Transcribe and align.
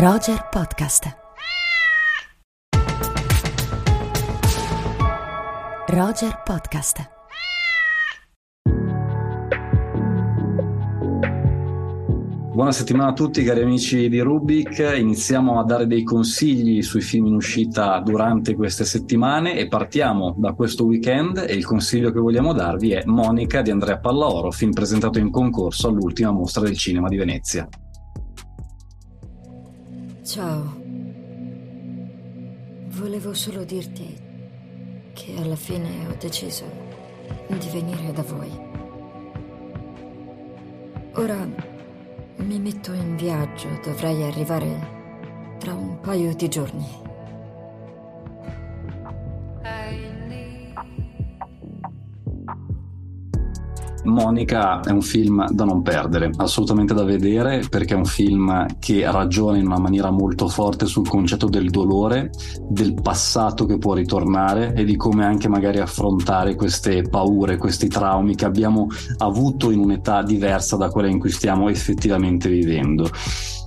Roger 0.00 0.46
Podcast. 0.48 1.12
Roger 5.88 6.40
Podcast. 6.44 7.10
Buona 12.52 12.70
settimana 12.70 13.08
a 13.08 13.12
tutti 13.12 13.42
cari 13.42 13.62
amici 13.62 14.08
di 14.08 14.20
Rubik, 14.20 14.78
iniziamo 14.96 15.58
a 15.58 15.64
dare 15.64 15.88
dei 15.88 16.04
consigli 16.04 16.80
sui 16.82 17.00
film 17.00 17.26
in 17.26 17.34
uscita 17.34 17.98
durante 17.98 18.54
queste 18.54 18.84
settimane 18.84 19.58
e 19.58 19.66
partiamo 19.66 20.36
da 20.38 20.52
questo 20.52 20.84
weekend 20.84 21.38
e 21.38 21.54
il 21.54 21.64
consiglio 21.64 22.12
che 22.12 22.20
vogliamo 22.20 22.52
darvi 22.52 22.92
è 22.92 23.02
Monica 23.04 23.62
di 23.62 23.72
Andrea 23.72 23.98
Pallaoro, 23.98 24.52
film 24.52 24.70
presentato 24.70 25.18
in 25.18 25.32
concorso 25.32 25.88
all'ultima 25.88 26.30
mostra 26.30 26.62
del 26.62 26.76
cinema 26.76 27.08
di 27.08 27.16
Venezia. 27.16 27.68
Ciao. 30.28 30.76
Volevo 32.88 33.32
solo 33.32 33.64
dirti 33.64 34.14
che 35.14 35.34
alla 35.38 35.56
fine 35.56 36.06
ho 36.06 36.16
deciso 36.20 36.70
di 37.46 37.68
venire 37.72 38.12
da 38.12 38.22
voi. 38.24 38.50
Ora 41.14 41.48
mi 42.36 42.58
metto 42.58 42.92
in 42.92 43.16
viaggio, 43.16 43.68
dovrei 43.82 44.22
arrivare 44.24 45.56
tra 45.60 45.72
un 45.72 45.98
paio 46.00 46.34
di 46.34 46.48
giorni. 46.48 47.07
Monica 54.08 54.80
è 54.80 54.90
un 54.90 55.02
film 55.02 55.46
da 55.50 55.64
non 55.64 55.82
perdere, 55.82 56.30
assolutamente 56.36 56.94
da 56.94 57.04
vedere 57.04 57.62
perché 57.68 57.94
è 57.94 57.96
un 57.96 58.04
film 58.04 58.66
che 58.78 59.10
ragiona 59.10 59.58
in 59.58 59.66
una 59.66 59.78
maniera 59.78 60.10
molto 60.10 60.48
forte 60.48 60.86
sul 60.86 61.08
concetto 61.08 61.48
del 61.48 61.70
dolore, 61.70 62.30
del 62.68 62.94
passato 62.94 63.66
che 63.66 63.78
può 63.78 63.94
ritornare 63.94 64.74
e 64.74 64.84
di 64.84 64.96
come 64.96 65.24
anche 65.24 65.48
magari 65.48 65.78
affrontare 65.78 66.54
queste 66.54 67.02
paure, 67.02 67.56
questi 67.56 67.88
traumi 67.88 68.34
che 68.34 68.44
abbiamo 68.44 68.86
avuto 69.18 69.70
in 69.70 69.80
un'età 69.80 70.22
diversa 70.22 70.76
da 70.76 70.88
quella 70.88 71.08
in 71.08 71.18
cui 71.18 71.30
stiamo 71.30 71.68
effettivamente 71.68 72.48
vivendo 72.48 73.10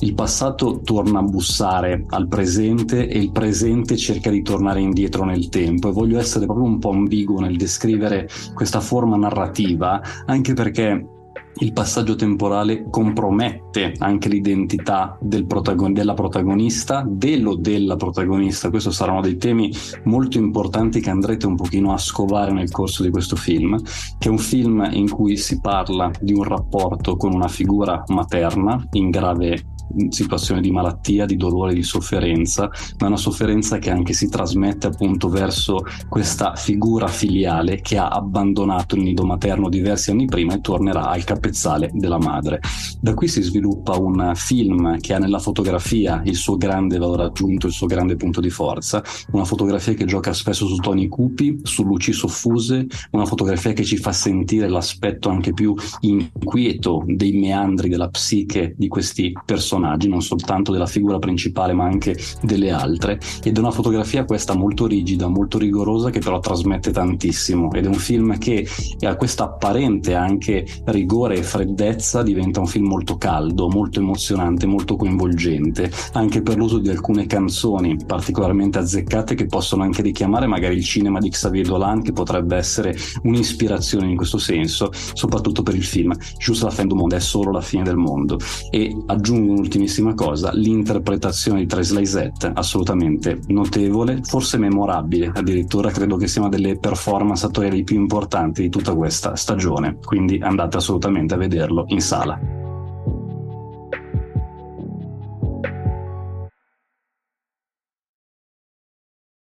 il 0.00 0.14
passato 0.14 0.80
torna 0.82 1.18
a 1.18 1.22
bussare 1.22 2.04
al 2.08 2.28
presente 2.28 3.08
e 3.08 3.18
il 3.18 3.32
presente 3.32 3.96
cerca 3.96 4.30
di 4.30 4.42
tornare 4.42 4.80
indietro 4.80 5.24
nel 5.24 5.48
tempo. 5.48 5.88
E 5.88 5.92
voglio 5.92 6.18
essere 6.18 6.46
proprio 6.46 6.66
un 6.66 6.78
po' 6.78 6.90
ambiguo 6.90 7.40
nel 7.40 7.56
descrivere 7.56 8.28
questa 8.54 8.80
forma 8.80 9.16
narrativa 9.16 10.00
anche 10.26 10.54
perché 10.54 11.17
il 11.60 11.72
passaggio 11.72 12.14
temporale 12.14 12.86
compromette 12.88 13.94
anche 13.98 14.28
l'identità 14.28 15.16
del 15.20 15.46
protagon- 15.46 15.92
della 15.92 16.14
protagonista, 16.14 17.04
dello 17.06 17.54
della 17.56 17.96
protagonista. 17.96 18.70
Questo 18.70 18.90
saranno 18.90 19.20
dei 19.20 19.36
temi 19.36 19.72
molto 20.04 20.38
importanti 20.38 21.00
che 21.00 21.10
andrete 21.10 21.46
un 21.46 21.56
pochino 21.56 21.92
a 21.92 21.98
scovare 21.98 22.52
nel 22.52 22.70
corso 22.70 23.02
di 23.02 23.10
questo 23.10 23.36
film, 23.36 23.80
che 24.18 24.28
è 24.28 24.30
un 24.30 24.38
film 24.38 24.88
in 24.92 25.08
cui 25.08 25.36
si 25.36 25.60
parla 25.60 26.10
di 26.20 26.32
un 26.32 26.44
rapporto 26.44 27.16
con 27.16 27.34
una 27.34 27.48
figura 27.48 28.02
materna 28.08 28.86
in 28.92 29.10
grave 29.10 29.76
situazione 30.10 30.60
di 30.60 30.70
malattia, 30.70 31.24
di 31.24 31.36
dolore, 31.36 31.74
di 31.74 31.82
sofferenza, 31.82 32.70
ma 32.98 33.06
una 33.06 33.16
sofferenza 33.16 33.78
che 33.78 33.90
anche 33.90 34.12
si 34.12 34.28
trasmette 34.28 34.88
appunto 34.88 35.28
verso 35.28 35.84
questa 36.08 36.54
figura 36.54 37.06
filiale 37.06 37.80
che 37.80 37.96
ha 37.96 38.08
abbandonato 38.08 38.96
il 38.96 39.02
nido 39.02 39.24
materno 39.24 39.68
diversi 39.68 40.10
anni 40.10 40.26
prima 40.26 40.54
e 40.54 40.60
tornerà 40.60 41.08
al 41.08 41.24
capezzale 41.38 41.90
della 41.94 42.18
madre. 42.18 42.60
Da 43.00 43.14
qui 43.14 43.28
si 43.28 43.40
sviluppa 43.42 43.96
un 43.96 44.32
film 44.34 44.98
che 44.98 45.14
ha 45.14 45.18
nella 45.18 45.38
fotografia 45.38 46.20
il 46.24 46.34
suo 46.34 46.56
grande 46.56 46.98
valore 46.98 47.24
aggiunto, 47.24 47.68
il 47.68 47.72
suo 47.72 47.86
grande 47.86 48.16
punto 48.16 48.40
di 48.40 48.50
forza, 48.50 49.02
una 49.30 49.44
fotografia 49.44 49.94
che 49.94 50.04
gioca 50.04 50.32
spesso 50.32 50.66
su 50.66 50.76
toni 50.76 51.06
cupi, 51.08 51.60
su 51.62 51.84
luci 51.84 52.12
soffuse, 52.12 52.86
una 53.12 53.24
fotografia 53.24 53.72
che 53.72 53.84
ci 53.84 53.96
fa 53.96 54.12
sentire 54.12 54.68
l'aspetto 54.68 55.28
anche 55.28 55.52
più 55.52 55.74
inquieto 56.00 57.04
dei 57.06 57.32
meandri 57.32 57.88
della 57.88 58.08
psiche 58.08 58.74
di 58.76 58.88
questi 58.88 59.32
personaggi 59.44 60.08
non 60.08 60.22
soltanto 60.22 60.72
della 60.72 60.86
figura 60.86 61.18
principale 61.18 61.72
ma 61.72 61.84
anche 61.84 62.16
delle 62.42 62.70
altre 62.70 63.20
ed 63.42 63.56
è 63.56 63.60
una 63.60 63.70
fotografia 63.70 64.24
questa 64.24 64.54
molto 64.54 64.86
rigida, 64.86 65.28
molto 65.28 65.58
rigorosa 65.58 66.10
che 66.10 66.18
però 66.18 66.40
trasmette 66.40 66.90
tantissimo 66.90 67.70
ed 67.72 67.84
è 67.84 67.88
un 67.88 67.94
film 67.94 68.38
che 68.38 68.66
a 69.00 69.16
questa 69.16 69.44
apparente 69.44 70.14
anche 70.14 70.66
rigore 70.86 71.27
e 71.36 71.42
freddezza 71.42 72.22
diventa 72.22 72.60
un 72.60 72.66
film 72.66 72.86
molto 72.86 73.16
caldo, 73.16 73.68
molto 73.68 74.00
emozionante, 74.00 74.66
molto 74.66 74.96
coinvolgente, 74.96 75.90
anche 76.14 76.42
per 76.42 76.56
l'uso 76.56 76.78
di 76.78 76.88
alcune 76.88 77.26
canzoni 77.26 77.96
particolarmente 78.04 78.78
azzeccate 78.78 79.34
che 79.34 79.46
possono 79.46 79.82
anche 79.82 80.02
richiamare 80.02 80.46
magari 80.46 80.76
il 80.76 80.84
cinema 80.84 81.18
di 81.18 81.30
Xavier 81.30 81.66
Dolan 81.66 82.02
che 82.02 82.12
potrebbe 82.12 82.56
essere 82.56 82.96
un'ispirazione 83.22 84.08
in 84.08 84.16
questo 84.16 84.38
senso, 84.38 84.90
soprattutto 84.92 85.62
per 85.62 85.74
il 85.74 85.84
film 85.84 86.16
Just 86.38 86.62
la 86.62 86.70
fin 86.70 86.88
du 86.88 86.94
monde 86.94 87.16
è 87.16 87.20
solo 87.20 87.50
la 87.50 87.60
fine 87.60 87.82
del 87.82 87.96
mondo. 87.96 88.38
E 88.70 88.96
aggiungo 89.06 89.52
un 89.52 89.58
un'ultimissima 89.58 90.14
cosa, 90.14 90.50
l'interpretazione 90.52 91.60
di 91.60 91.66
Trace 91.66 91.94
Lysette, 91.94 92.52
assolutamente 92.54 93.40
notevole, 93.48 94.20
forse 94.22 94.56
memorabile, 94.56 95.30
addirittura 95.34 95.90
credo 95.90 96.16
che 96.16 96.26
sia 96.26 96.40
una 96.40 96.50
delle 96.50 96.78
performance 96.78 97.44
attoriali 97.44 97.84
più 97.84 97.96
importanti 97.96 98.62
di 98.62 98.68
tutta 98.70 98.94
questa 98.94 99.36
stagione, 99.36 99.98
quindi 100.02 100.38
andate 100.40 100.76
assolutamente 101.18 101.34
a 101.34 101.36
vederlo 101.36 101.84
in 101.88 102.00
sala. 102.00 102.57